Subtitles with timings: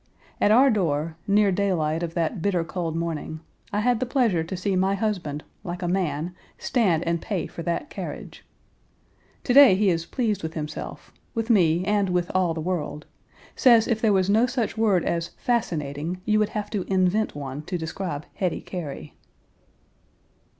[0.41, 3.39] At our door, near daylight of that bitter cold morning,
[3.71, 7.61] I had the pleasure to see my husband, like a man, stand and pay for
[7.61, 8.43] that carriage!
[9.43, 13.05] To day he is pleased with himself, with me, and with all the world;
[13.55, 17.61] says if there was no such word as "fascinating" you would have to invent one
[17.65, 19.13] to describe Hetty Cary.